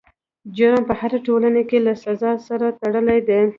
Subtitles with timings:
[0.55, 3.41] جرم په هره ټولنه کې له جزا سره تړلی دی.